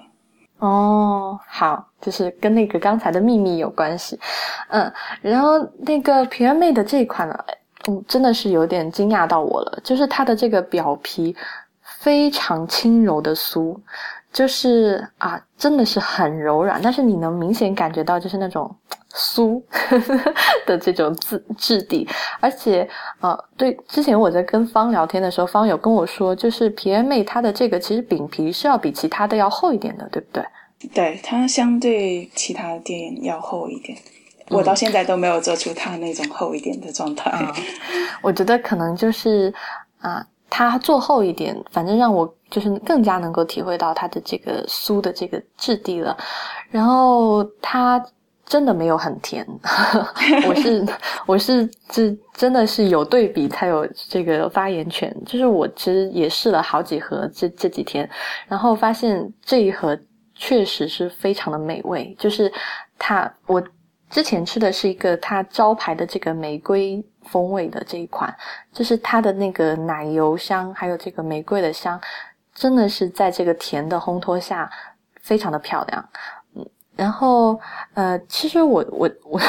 [0.63, 4.19] 哦，好，就是跟那个刚才的秘密有关系。
[4.69, 7.37] 嗯，然后那个平安妹的这款呢，
[7.89, 11.37] 嗯，真的是有点惊讶到我了，就是它的这个表皮。
[11.99, 13.77] 非常轻柔的酥，
[14.33, 18.75] 就是啊，真的是很柔软，但是你能明显感觉到就是那种
[19.15, 19.63] 酥
[20.67, 22.09] 的这种质质地，
[22.41, 22.89] 而且
[23.21, 30.45] 呃，对，之前我在跟方聊天的时候，方有跟我说，就是皮恩妹它的这个其实饼皮是要比其他的要厚一点的，对不对？
[30.95, 33.97] 对，它相对其他的店要厚一点，
[34.49, 37.33] 我到现在都没有做出它那种厚一点的状态。
[38.23, 39.53] 我觉得可能就是
[40.01, 40.27] 啊。
[40.55, 46.15] 它做厚一点，反正让我就是更加能够体会到它的这个酥的这个质地了。
[46.71, 47.99] 然后它
[48.53, 49.47] 真的没有很甜，
[50.47, 50.87] 我是
[51.25, 55.11] 我是这真的是有对比才有这个发言权。
[55.25, 58.07] 就是我其实也试了好几盒这这几天，
[58.47, 59.99] 然后发现这一盒
[60.35, 62.15] 确实是非常的美味。
[62.19, 62.53] 就是
[62.99, 63.63] 它我
[64.11, 67.03] 之前吃的是一个它招牌的这个玫瑰。
[67.27, 68.35] 风味的这一款，
[68.73, 71.99] 就是它的那个奶油香，还有这个玫瑰的香，
[72.53, 74.69] 真的是在这个甜的烘托下，
[75.21, 76.05] 非常的漂亮。
[76.97, 77.59] 嗯，然后
[77.95, 79.41] 呃，其实我我我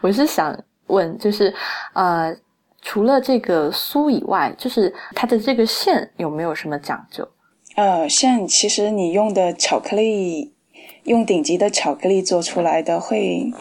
[0.00, 1.54] 我是想问，就是
[1.92, 2.34] 呃，
[2.82, 7.28] 除了这个酥以外，就是它的这个馅有没有什么讲究？
[7.76, 10.52] 呃，馅其实你用的巧克力，
[11.04, 13.52] 用顶级的巧克力做出来的，会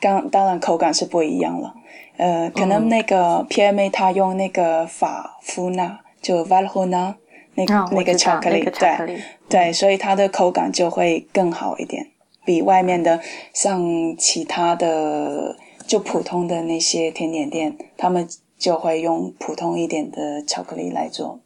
[0.00, 1.74] 刚当然口感是不一样了。
[2.16, 7.14] 呃，可能那个 PMA 它用那个法夫纳，就 Valhona
[7.54, 12.06] 那个那个巧克力，对对，所以它的口感就会更好一点，
[12.44, 13.20] 比外面的
[13.52, 13.82] 像
[14.16, 18.28] 其他的就普通的那些甜点店，他们
[18.58, 21.40] 就会用普通一点的巧克力来做。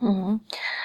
[0.00, 0.40] 嗯，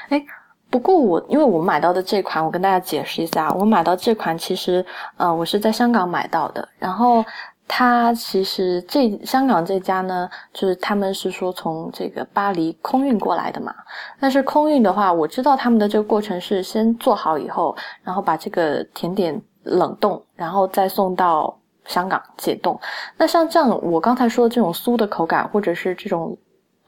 [0.10, 0.24] 哎，
[0.70, 4.86] 不过我因为我买到的这款，我跟大家解释一下，我买到这款其实
[5.18, 7.24] 呃，我是在香港买到的，然后。
[7.68, 13.74] 它其实这香港这家呢，就是他们是说从这个巴黎空运过来的嘛。
[14.20, 22.80] 但是空运的话，我知道他们的这个过程是先做好以后，然后把这个甜点冷冻，然后再送到香港解冻。
[23.18, 26.38] 那像这样，我刚才说的这种酥的口感，或者是这种，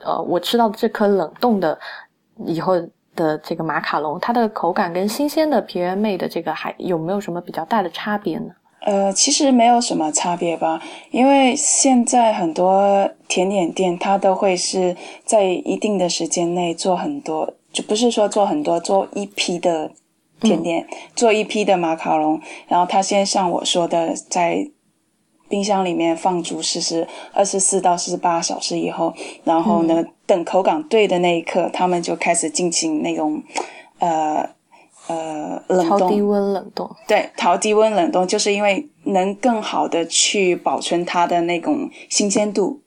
[0.04, 1.80] 呃，我吃到的这颗冷冻的
[2.46, 2.76] 以后
[3.16, 8.52] 的这个马卡龙，它的口感跟新鲜的皮原妹的这个还有没有什么比较大的差别呢？
[8.86, 14.96] 呃，其实没有什么差别吧，因为现在很多甜点店，它都会是
[15.26, 19.92] 在一定的时间内做很多，就不是说做很多，做一批的
[20.40, 24.70] 甜点，做一批的马卡龙，然后他先像我说的，在
[25.50, 29.12] 冰箱里面放足四十二十四到四十八小时以后，
[29.44, 33.42] 然后呢，等口感对的那一刻，他们就开始进行那种，
[33.98, 34.48] 呃。
[35.08, 42.82] 呃，冷冻，低温冷冻，对，调低温冷冻，就是因为能更好的去保存它的那种新鲜度，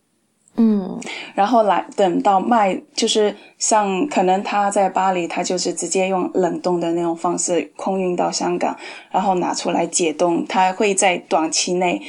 [0.57, 1.01] 嗯，
[1.35, 8.77] 然后来等到卖，就是像可能他在巴黎，他就是直接用冷冻的那种方式空运到香港，
[9.13, 12.03] 然后拿出来解冻，他会在短期内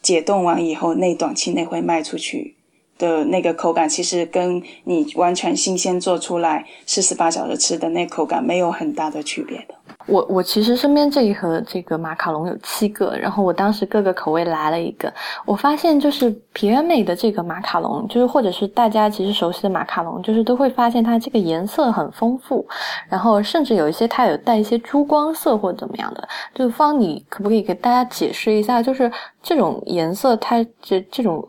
[0.00, 2.57] 解冻完以后，那短期内会卖出去。
[2.98, 9.74] 的那个口感其实跟你完全新鲜做出来四十八小时吃的那口感没有很大的区别的。
[10.06, 15.12] 我我其实身边这一盒这个马卡龙有七个，然后我当时各个口味来了一个，
[15.44, 22.66] 我发现就是皮原美的这个马卡龙，就是或者是大家其实熟悉的马卡龙，就是都会发现它这个颜色很丰富，
[23.08, 26.26] 然后甚至有一些它有带一些珠光色或者怎么样的。
[26.54, 31.44] 就方，你可不可以给大家解释一下，就是这种颜色它这这种。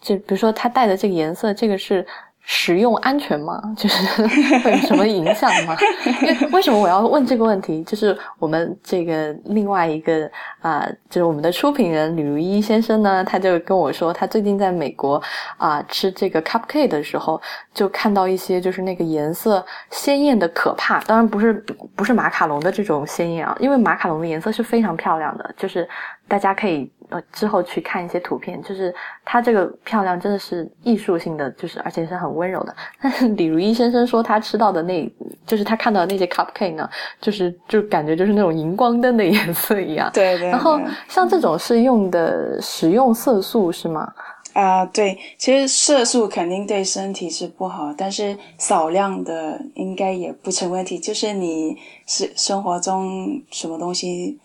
[0.00, 2.06] 就比如说，它带的这个颜色，这个是
[2.42, 3.60] 食用安全吗？
[3.76, 4.26] 就是
[4.60, 5.76] 会有什么影响吗？
[6.22, 7.84] 为为什么我要问这个问题？
[7.84, 10.28] 就是我们这个另外一个
[10.60, 15.22] 啊，就是我们的出品人李如一先生呢，他就跟我说，他最近在美国
[15.58, 17.40] 啊吃这个 cupcake 的时候，
[17.74, 20.98] 就看到一些就是那个颜色鲜艳的可怕。
[21.00, 21.52] 当然不是
[21.94, 25.86] 不是马卡龙的这种鲜艳啊，因为马卡龙的颜色是非常漂亮的，就是
[26.30, 26.90] 大家可以。
[27.10, 32.72] 呃，之后去看一些图片，就是她这个漂亮真的是艺术性的，就是而且是很温柔的。
[33.02, 35.12] 但是李如一先生说他吃到的那，
[35.44, 36.88] 就是他看到的那些 cupcake 呢，
[37.20, 40.08] 就是就感觉就是那种荧光灯的颜色一样。
[40.14, 40.48] 对对。
[40.50, 44.08] 然后像这种是用的食用色素是吗？
[44.52, 50.96] 啊，对，其实色素肯定对身体是不好，但是少量的应该也不成问题。
[50.96, 54.38] 就是你是生活中什么东西，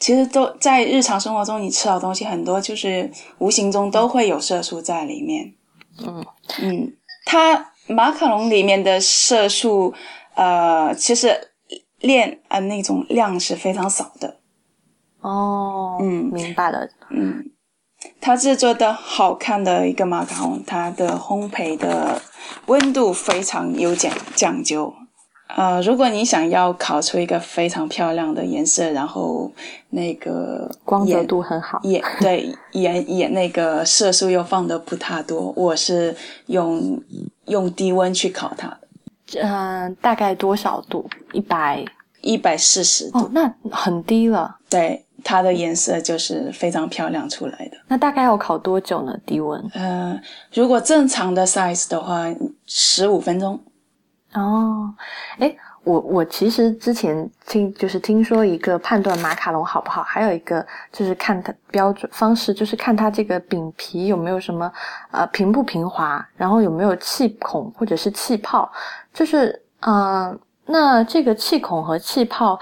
[0.00, 3.08] 其实都在日常生活中，你吃到东西很多，就是
[3.38, 5.54] 无形中都会有色素在里面。
[6.02, 6.24] 嗯
[6.62, 9.92] 嗯，它马卡龙里面的色素，
[10.34, 11.52] 呃，其实
[11.98, 14.38] 量呃那种量是非常少的。
[15.20, 16.88] 哦，嗯明白了。
[17.10, 17.44] 嗯，
[18.22, 22.22] 它制作的好看的一个马卡龙，它的烘焙的
[22.66, 24.94] 温度非常有讲讲究。
[25.56, 29.50] 呃，如果你想要烤出一个非常漂亮的颜色，然后
[29.90, 31.80] 那个光泽度很好。
[31.82, 36.14] 也对，也也那个色素又放的不太多，我是
[36.46, 37.02] 用
[37.46, 41.08] 用低温去烤它的，嗯、大概多少度？
[41.32, 41.84] 一百
[42.20, 44.56] 一百四十度，哦，那很低了。
[44.68, 47.76] 对，它的颜色就是非常漂亮出来的。
[47.88, 49.16] 那大概要烤多久呢？
[49.26, 49.60] 低温？
[49.74, 50.20] 呃，
[50.52, 52.26] 如果正常的 size 的话，
[52.66, 53.58] 十五分钟。
[54.34, 54.92] 哦，
[55.38, 64.72] 诶，我我其实之前听就是听说一个判断马卡龙好不好，还有一个就是看它标准方式，就是看它这个饼皮有没有什么
[65.10, 68.70] 呃平不平滑，然后有没有气孔或者是气泡，
[69.12, 72.58] 就是呃，那这个气孔和气泡。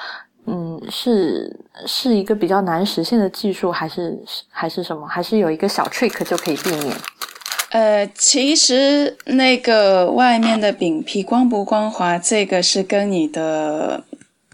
[0.50, 1.54] 嗯，是
[1.84, 5.06] 是一个比较难实现的技术，还是还是什么？
[5.06, 6.96] 还是有一个小 trick 就可以避免？
[7.70, 14.04] 呃，其实那个外面的饼皮光不光滑，这个是跟你的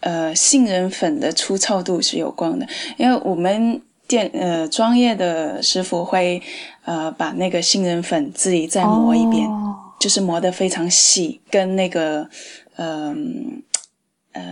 [0.01, 2.67] 呃杏仁粉的粗糙度是有关的。
[2.97, 6.43] 因为我们店呃专业的师傅会
[6.85, 12.29] 呃把那个杏仁粉自己再磨一遍，哦就是磨得非常细，跟那个
[12.77, 13.15] 呃
[14.33, 14.43] 呃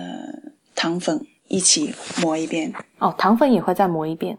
[0.74, 2.72] 糖粉一起磨一遍。
[3.00, 4.38] 哦，糖粉也会再磨一遍。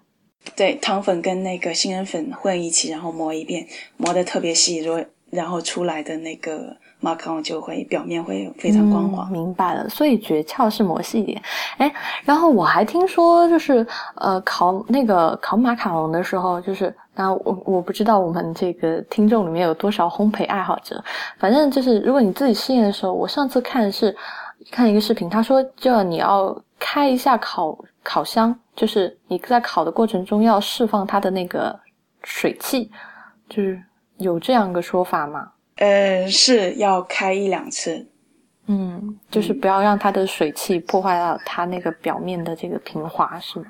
[0.55, 3.65] 对，糖粉跟那个杏仁粉混一起，然后磨一遍，
[3.97, 9.27] 磨得特别细，如然后出来的那个马卡龙就会表面会非常光滑。
[9.31, 11.41] 明白了，所以诀窍是磨细一点。
[11.77, 11.91] 哎，
[12.23, 21.03] 然后我还听说，就是呃，烤那个烤马卡龙的时候，就是那我我不知道我们这个听众里面有多少烘焙爱好者，
[21.39, 24.15] 反正就是如果你自己试验的时候，我上次看是
[24.69, 31.79] 看一个视频，他说就你要开一下烤烤箱，就是你在烤的过程中要释放它的那个
[32.23, 32.91] 水汽，
[33.49, 33.81] 就是
[34.17, 35.51] 有这样一个说法吗？
[35.77, 38.07] 呃，是要开一两次。
[38.67, 43.65] 嗯，就是不要让它的水汽破坏到它那个表面的这个平滑，是吗？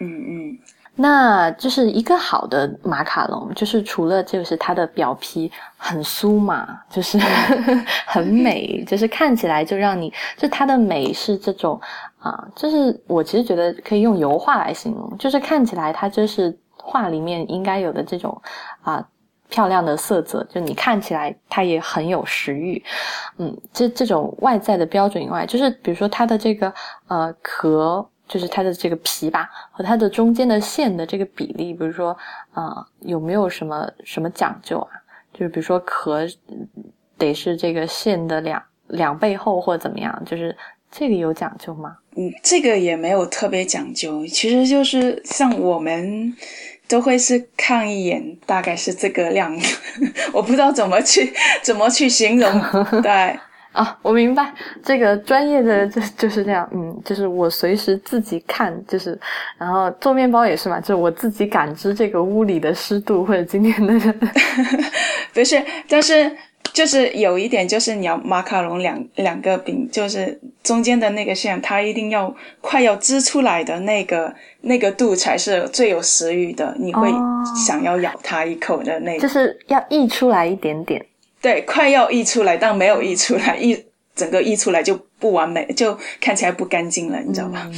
[0.00, 0.58] 嗯嗯，
[0.94, 7.18] 那就是一个好的马卡龙，就是除了就是它的表皮很酥嘛，就是
[8.06, 11.78] 很美，就是看起来就让你，就它的美是这种
[12.18, 18.40] 啊，就是我其实觉得可以用油画来形容，就是看起来它就是画里面应该有的这种
[18.82, 19.06] 啊。
[19.50, 22.84] 漂亮的色泽，就你看起来它也很有食欲，
[23.38, 26.70] 嗯，这这种外在的标准以外，就是比如说它的这个
[27.06, 32.14] 呃壳，就是它的这个皮吧，和它的中间的线的这个比例，比如说
[32.52, 34.90] 呃有没有什么什么讲究啊？
[35.32, 36.26] 就是比如说壳
[37.16, 40.54] 得是这个线的两两倍厚或怎么样，就是
[40.90, 41.96] 这个有讲究吗？
[42.16, 46.34] 嗯，这个也没有特别讲究，其实就是像我们。
[46.90, 49.54] 都会是看一眼，大概是这个量，
[50.32, 52.50] 我不知道怎么去 怎么去形容。
[53.04, 53.38] 对
[53.72, 54.50] 啊，我明白
[54.82, 59.20] 这个专业的就就是这样，嗯，就是我随时自己看，就是
[59.58, 64.14] 然后做面包也是嘛，就是我自己感知这个屋里的湿度或者今天的，
[65.34, 66.34] 不是，但是
[66.72, 77.10] 就是有一点，就是你要马卡龙两两个饼，就是中间的那个馅，它一定要快要织出来的那个那个度才是最有食欲的，你会
[77.66, 81.04] 想要咬它一口的那，就是要溢出来一点点。
[81.40, 83.76] 对，快要溢出来，但没有溢出来，溢
[84.14, 87.68] 整个溢出来就不完美，就看起来不干净了，你知道吧？
[87.72, 87.74] 嗯、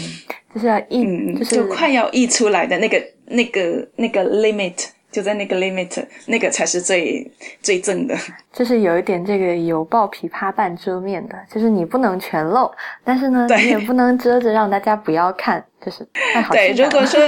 [0.55, 4.89] 就是要溢，嗯，就是就快要溢出来的那个那个那个 limit。
[5.11, 8.17] 就在那个 limit，那个才是最最正的。
[8.53, 12.71] 就是有一点这个犹抱琵琶半遮面的，就是你不能全露，
[13.03, 17.21] 但是呢，你也不能遮着让大家不要看，就是 太好对，如果说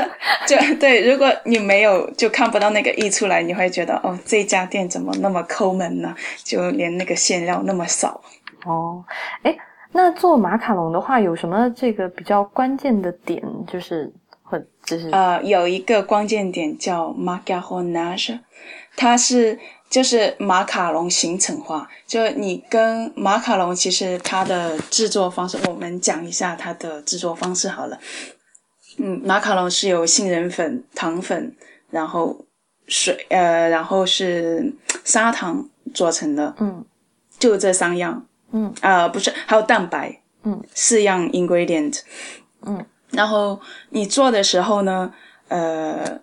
[0.46, 6.14] 就 对，如果你没有就看不到那个溢出来，你会觉得哦，这家店怎么那么抠门呢？
[6.44, 8.20] 就连那个馅料那么少。
[8.64, 9.04] 哦，
[9.42, 9.56] 哎，
[9.92, 13.42] 那做马卡龙的话，有什么这个比较关键的点？
[13.66, 14.12] 就是。
[14.84, 15.08] 就是。
[15.10, 18.38] 呃，有一个关键点叫 macarronage，
[18.96, 19.58] 它是
[19.88, 21.88] 就是马卡龙形成化。
[22.06, 27.98] 就你跟马卡龙，其实它的制作方式，我们讲一下它的制作方式好了。
[28.98, 31.54] 嗯，马卡龙是由杏仁粉、糖粉，
[31.90, 32.44] 然后
[32.86, 34.72] 水，呃，然后是
[35.04, 36.84] 砂糖做成的，嗯。
[37.38, 41.98] 就这三样，嗯，呃，不是，还有蛋白，嗯，四样 ingredient，
[42.64, 43.60] 嗯，然后
[43.90, 45.12] 你做的时候呢，
[45.48, 46.20] 呃，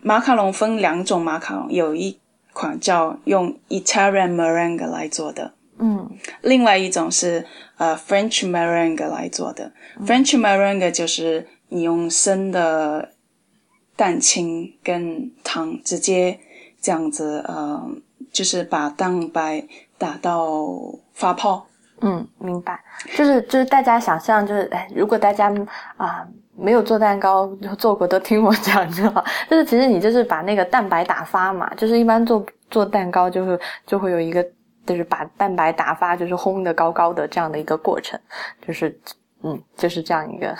[0.00, 2.18] 马卡龙分两种马卡龙，有一
[2.52, 6.10] 款叫用 Italian meringue 来做的，嗯
[6.42, 7.44] 另外一种是
[7.76, 9.72] 呃 French meringue 来做的。
[10.04, 13.10] French meringue 就是你用生的
[13.94, 16.40] 蛋清跟糖直接
[16.80, 17.88] 这样子，呃，
[18.32, 19.66] 就是把蛋白
[19.96, 20.68] 打到
[21.12, 21.67] 发泡。
[22.00, 22.78] 嗯，明白。
[23.16, 25.52] 就是就是大家想象，就是哎，如果大家
[25.96, 26.26] 啊、
[26.56, 27.46] 没有做蛋糕
[27.78, 29.24] 做过，都听我讲就好。
[29.48, 34.44] 就是其实你就是把那个蛋白打发嘛，就是一般做做蛋糕就是就会有一个
[34.86, 38.18] 就是把蛋白打发，就是烘的高高的这样的一个过程，
[38.66, 38.98] 就是
[39.42, 40.56] 嗯，就是这样一个。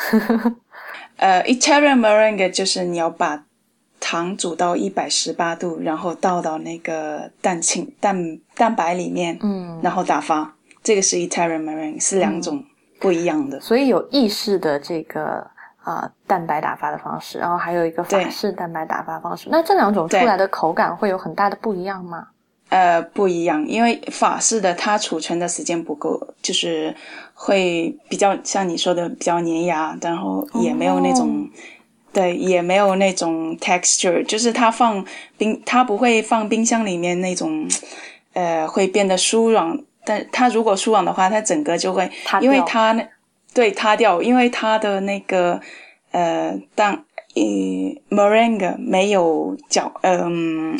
[1.18, 3.44] 呃，Italian meringue 就是你要把
[3.98, 10.54] 糖煮到一百十八度，然后倒到那个蛋清蛋蛋白里面，嗯，然后打发。
[10.88, 12.64] 这个是 Italian meringue，是两种
[12.98, 13.60] 不一样的。
[13.60, 15.46] 所以有意式的这个
[15.82, 19.50] 啊、蛋白打发的方式，然后还有一个法式蛋白打发方式。
[19.50, 22.28] 那这两种出来的口感会有很大的不一样吗？
[22.70, 26.96] 呃，不一样，因为法式的它储存的时间不够，就是
[27.34, 31.46] 会比较像你说的比较粘牙，然后也没有那种，
[32.14, 35.04] 对，也没有那种 texture，就是它放
[35.36, 37.68] 冰，它不会放冰箱里面那种，
[38.32, 39.78] 呃，会变得酥软，
[40.08, 43.06] 但它如果疏网的话，它整个就会塌，因为它那
[43.52, 45.60] 对塌掉，因为它的那个
[46.12, 47.04] 呃蛋
[47.34, 47.42] 呃
[48.08, 50.74] meringue 没有搅，嗯、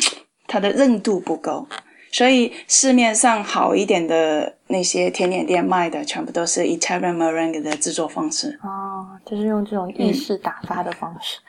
[0.47, 1.67] 它的韧度不够，
[2.11, 8.59] 所以市面上好一点的那些甜点店卖的，全部都是 Italian meringue 的制作方式。
[8.63, 11.39] 哦，就是用这种意式打发的方式。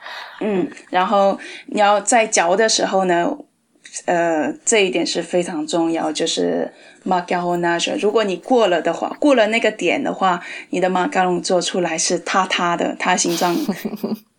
[0.41, 3.35] 嗯，然后你要在嚼的时候呢，
[4.05, 6.71] 呃，这一点是非常重要，就是
[7.05, 7.99] macaronage。
[7.99, 13.55] 如果你过了的话，过了那个点的话，你的马卡龙做出来是塌塌的，它形状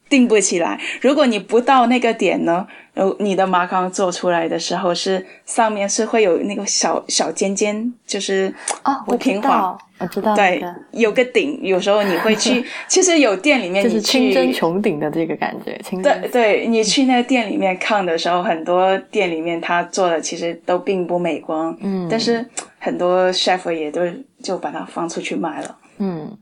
[0.09, 0.81] 定不起来。
[1.01, 9.49] 如果你不到那个点呢，呃，你的马卡龙做出来的时候是上面是会有那个小小尖尖，就是哦，不平滑。
[9.49, 15.79] 道，我知道对，，有个顶，有时候你会去， 其实有店里面就是你去清真穹顶的这个感觉。
[15.85, 22.45] 清真对对，你去那个店里面看的时候，很多店里面他做的其实都并不美观，嗯但是
[22.79, 24.01] 很多 chef 也都
[24.43, 25.79] 就把它放出去卖了。
[25.99, 26.37] 嗯，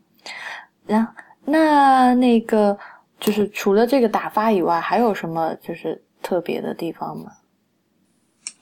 [0.86, 1.12] 然后
[1.44, 2.76] 那那个
[3.18, 7.30] 就是除了这个打发以外，还有什么就是特别的地方吗？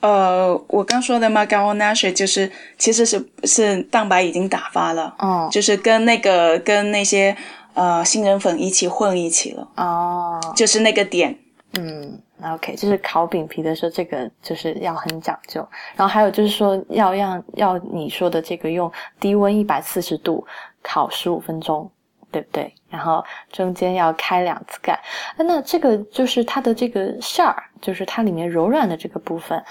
[0.01, 7.36] 呃，我刚说的 macaronage 就是其实是是蛋白已经打发了，哦就是跟那个跟那些
[7.74, 11.36] 呃杏仁粉一起混一起了，哦，就是那个点。
[11.78, 15.61] 嗯，OK，就是烤饼皮的时候，这个就是要很讲究。
[15.94, 18.90] 然后还有就是说，要让要你说的这个用
[19.20, 20.44] 低温一百四十度
[20.82, 21.88] 烤十五分钟，
[22.31, 22.72] 对不对？
[22.89, 24.99] 然后中间要开两次盖。
[25.37, 29.62] 那这个就是它的这个馅儿，就是它里面柔软的这个部分。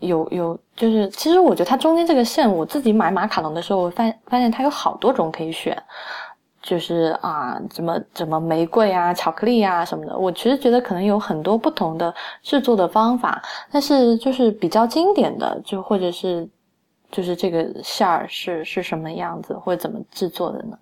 [0.00, 5.80] 有有，就是其实我觉得它中间这个馅，我自己买马卡龙的时候，我发发现它有好多种可以选，
[6.60, 10.18] 就是啊，怎么怎么玫瑰啊、巧克力啊什么的。
[10.18, 12.12] 我其实觉得可能有很多不同的
[12.42, 13.40] 制作的方法，
[13.70, 16.46] 但是就是比较经典的，就或者是
[17.10, 20.76] 就是这个馅儿是是什么样子，或者怎么制作的呢？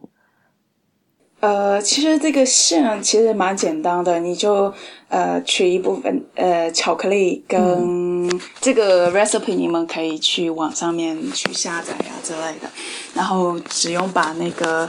[1.42, 4.72] 呃，其实这个馅其实蛮简单的，你就
[5.08, 8.30] 呃取一部分呃巧克力跟
[8.60, 12.70] 这个 recipe，你们可以去网上面去下载啊之类的，
[13.12, 14.88] 然后只用把那个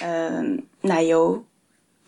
[0.00, 0.42] 呃
[0.80, 1.44] 奶油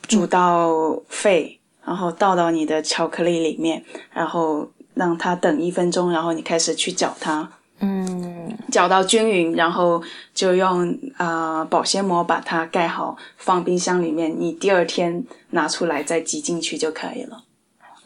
[0.08, 3.84] 煮到沸，然后倒到你的巧克力里面，
[4.14, 7.46] 然后让它等一分钟，然后你开始去搅它，
[7.82, 10.02] 嗯搅到均匀，然后
[10.32, 14.34] 就用呃保鲜膜把它盖好，放冰箱里面。
[14.38, 17.42] 你第二天拿出来再挤进去就可以了。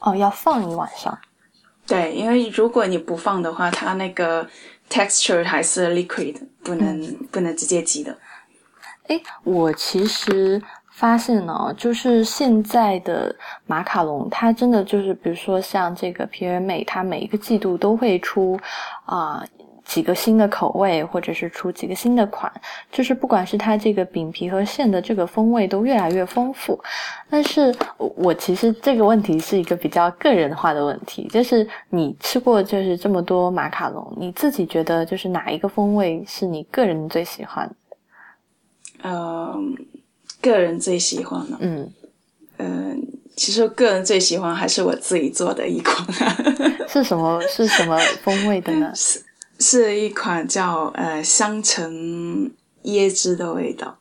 [0.01, 1.16] 哦，要放一晚上。
[1.87, 4.45] 对，因为如果你不放的话，它那个
[4.91, 8.16] texture 还是 liquid，不能、不能直接挤的。
[9.09, 10.61] 哎，我其实
[10.91, 13.33] 发现呢，就是现在的
[13.66, 18.59] 马卡龙，它真的就是，比如说像这个皮尔美，它每一个季度都会出
[19.05, 19.45] 啊、
[19.87, 22.53] 几个新的口味，或者是出几个新的款，
[22.91, 26.78] 就是不管是它这个饼皮和馅的这个风味都越来越丰富。
[27.30, 37.74] 但是我我其实这个问题是一个比较个人化的问题，就是你吃过就是这么多马卡龙，你自己觉得就是哪一个风味是你个人最喜欢的？
[39.05, 39.76] 嗯、
[40.43, 41.93] 个人最喜欢的，嗯
[42.59, 43.03] 嗯、
[43.37, 46.05] 其实个人最喜欢还是我自己做的一款，
[46.89, 48.91] 是什么是什么风味的呢？
[48.95, 49.22] 是
[49.59, 52.50] 是一款叫呃香橙
[52.84, 53.96] 椰汁的味道，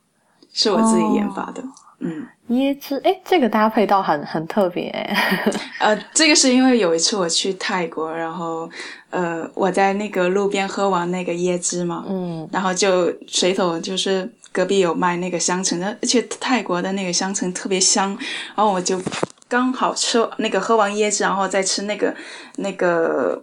[0.53, 1.63] 是我自己研发的。
[1.99, 4.91] 嗯，椰汁，哎，这个搭配倒很很特别。
[5.79, 8.69] 呃，这个是因为有一次我去泰国，然后
[9.09, 18.09] 呃我在那个路边喝完那个椰汁嘛，嗯，然后就随手就是隔壁有卖那个香橙的，而且泰国的那个香橙特别香，
[18.55, 19.01] 然后我就
[19.47, 22.13] 刚好吃那个喝完椰汁，然后再吃那个
[22.57, 23.41] 那个。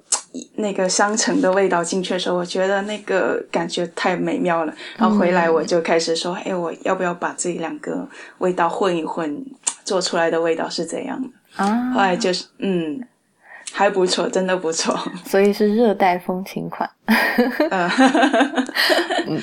[0.56, 4.74] 那个香橙的味道进去的时候，我觉得那个感觉太美妙了。
[4.96, 8.08] 然后回来我就开始说：“哎，我要不要把这两个
[8.38, 9.44] 味道混一混，
[9.84, 13.06] 做出来的味道是怎样的？”啊，后来就是嗯。
[13.74, 14.94] 还不错，真的不错。
[15.24, 16.86] 所以是热带风情款。
[19.26, 19.40] 嗯，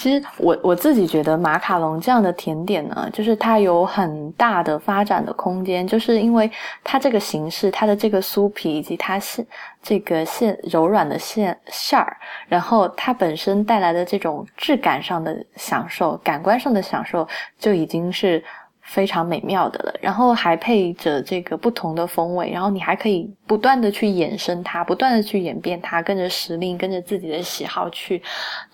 [0.00, 6.50] 其实我我自己觉得马卡龙这样的甜点呢，就是它有很大的发展的空间，就是因为
[6.82, 9.46] 它这个形式，它的这个酥皮以及它馅
[9.82, 12.16] 这个馅柔软的馅馅儿，
[12.48, 17.28] 然后它本身带来的这种质感上的享受、感官上的享受，
[17.58, 18.42] 就已经是。
[18.90, 28.20] 非常美妙的了，然后还配着这个不同的风味，然后你还可以不断的去衍生它，不断的去演变它，跟着时令，跟着自己的喜好去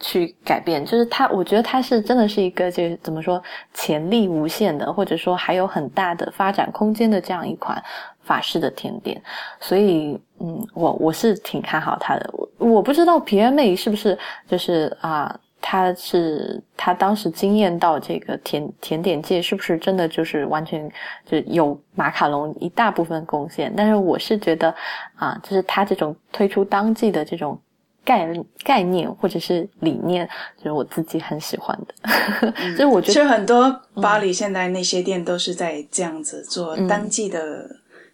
[0.01, 0.83] 去改变。
[0.83, 3.43] 就是它，我觉得它是真的是一个，就是怎么说，
[3.75, 7.83] 潜力无限的，或者说还有很大的发展空间的这样一款
[8.23, 9.23] 法式的甜点。
[9.61, 12.31] 所以，嗯，我我是挺看好它的。
[12.33, 15.39] 我我不知道皮尔妹是不是就是啊。
[15.69, 20.89] 他是他当时惊艳到这个甜甜点界，是不是真的就是完全
[21.25, 23.73] 就有马卡龙一大部分贡献？
[23.77, 24.73] 但是我是觉得
[25.17, 27.61] 啊，就是他这种推出当季的这种
[28.05, 30.25] 概概念或者是理念，
[30.57, 32.53] 就是我自己很喜欢的。
[32.77, 33.69] 所以我觉得，其实很多
[34.01, 37.69] 巴黎现在那些店都是在这样子做当季的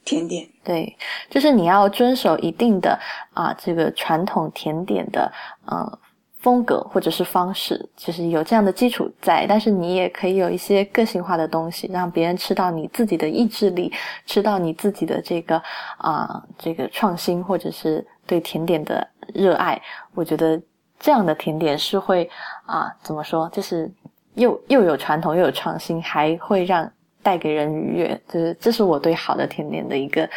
[0.06, 0.48] 甜点。
[0.64, 0.96] 对，
[1.28, 2.98] 就是你要遵守一定的
[3.34, 5.30] 啊，这个传统甜点的
[5.66, 5.98] 呃。
[6.42, 13.92] 风格或者是方式，就是有这样的基础在，但是你也可以有一些个性化的东西，让别人吃到你自己的意志力，
[14.26, 15.62] 吃到你自己的这个
[15.98, 19.80] 啊这个创新或者是对甜点的热爱。
[20.14, 20.60] 我觉得
[20.98, 22.28] 这样的甜点是会
[22.66, 23.88] 啊怎么说，就是
[24.34, 26.90] 又又有传统又有创新，还会让
[27.22, 28.20] 带给人愉悦。
[28.28, 30.28] 就是这是我对好的甜点的一个。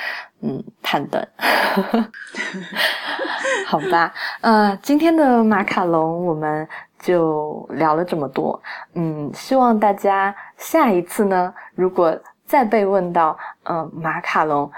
[0.48, 1.28] 嗯，判断，
[3.66, 6.68] 好吧，呃，今天的马卡龙我们
[7.00, 8.62] 就聊了这么多，
[8.93, 12.16] 嗯，希望大家下一次呢，如果
[12.46, 14.72] 再被问到，嗯，马卡龙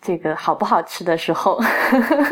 [0.00, 1.60] 这个好不好吃的时候，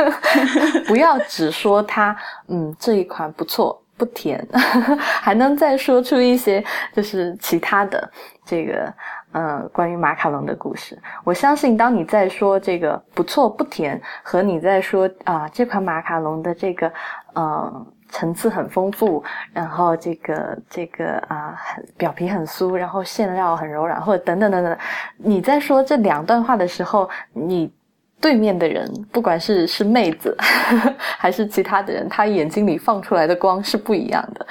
[0.88, 2.16] 不要只说它，
[2.48, 4.44] 嗯，这一款不错，不甜，
[4.98, 8.10] 还能再说出一些就是其他的
[8.44, 8.92] 这个。
[9.32, 16.92] 嗯，关于马卡龙的故事，我相信当你在说这个不错不甜，和你在说啊这款马卡龙的这个
[17.34, 19.22] 呃层次很丰富，
[19.52, 24.76] 然后这个这个啊很表皮很酥，然后馅料很柔软，或者等等等等，
[25.16, 27.72] 你在说这两段话的时候，你。
[28.20, 30.36] 对面的人，不管是是妹子
[31.18, 34.46] 还是其他的人，他眼睛里放出来的光是不一样的。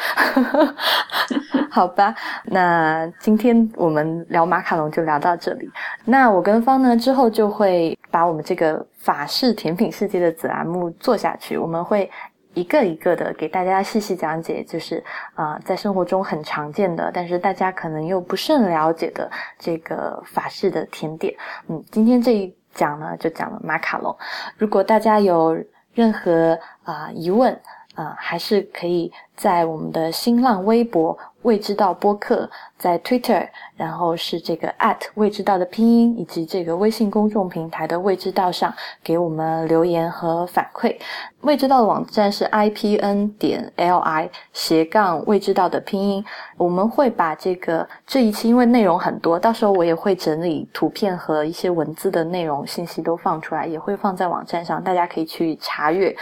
[1.70, 2.14] 好吧，
[2.46, 5.70] 那今天我们聊马卡龙就聊到这里。
[6.04, 12.10] 那我跟方呢之后就会把我们这个法式甜品世界的子栏目做下去，我们会
[12.56, 15.04] 一个一个的给大家细细讲解，就是
[15.36, 21.36] 啊，在生活中很常见的，但是大家可能又不甚了解的这个法式的甜点。
[21.68, 22.59] 嗯，今天这一。
[22.80, 24.16] 讲呢，就讲了马卡龙。
[24.58, 25.62] 如果大家有
[25.94, 27.60] 任何啊疑问
[27.96, 33.48] 啊，还是可以在我们的新浪微博“未知道播客”在 Twitter。
[33.76, 40.98] 然后是这个 at 未知道的拼音，以及这个微信公众平台的未知道上给我们留言和反馈。
[41.40, 46.26] 未知道的网站是 i p n 点 l i 斜杠未知道的拼音。
[46.58, 56.14] 我们会把这个这一期因为内容很多，到时候我也会整理图片和一些文字的内容信息都放出来，也会放在网站上，大家可以去查阅。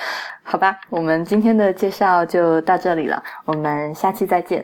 [0.44, 4.64] 好吧，我们今天的介绍就到这里了，我们下期再见，